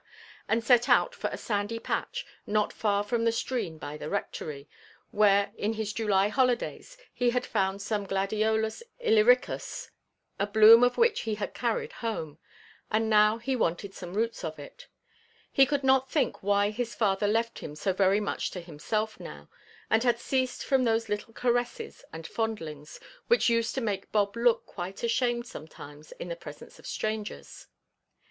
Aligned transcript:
and 0.47 0.63
set 0.63 0.89
out 0.89 1.13
for 1.13 1.29
a 1.31 1.37
sandy 1.37 1.77
patch, 1.77 2.25
not 2.47 2.73
far 2.73 3.03
from 3.03 3.23
the 3.23 3.31
stream 3.31 3.77
by 3.77 3.97
the 3.97 4.09
Rectory, 4.09 4.67
where 5.11 5.51
in 5.57 5.73
his 5.73 5.93
July 5.93 6.27
holidays 6.27 6.97
he 7.13 7.29
had 7.29 7.45
found 7.45 7.83
some 7.83 8.07
Gladiolus 8.07 8.81
Illyricus, 8.99 9.91
a 10.39 10.47
bloom 10.47 10.83
of 10.83 10.97
which 10.97 11.19
he 11.19 11.35
had 11.35 11.53
carried 11.53 11.91
home, 12.01 12.39
and 12.89 13.11
now 13.11 13.37
he 13.37 13.55
wanted 13.55 13.93
some 13.93 14.15
roots 14.15 14.43
of 14.43 14.57
it. 14.57 14.87
He 15.51 15.67
could 15.67 15.83
not 15.83 16.09
think 16.09 16.41
why 16.41 16.71
his 16.71 16.95
father 16.95 17.27
left 17.27 17.59
him 17.59 17.75
so 17.75 17.93
very 17.93 18.19
much 18.19 18.49
to 18.49 18.59
himself 18.59 19.19
now, 19.19 19.51
and 19.87 20.01
had 20.01 20.17
ceased 20.19 20.65
from 20.65 20.83
those 20.83 21.09
little 21.09 21.35
caresses 21.35 22.03
and 22.11 22.25
fondlings, 22.25 22.99
which 23.27 23.49
used 23.49 23.75
to 23.75 23.81
make 23.81 24.11
Bob 24.11 24.35
look 24.35 24.65
quite 24.65 25.03
ashamed 25.03 25.45
sometimes 25.45 26.11
in 26.13 26.27
the 26.27 26.35
presence 26.35 26.79
of 26.79 26.87
strangers. 26.87 27.67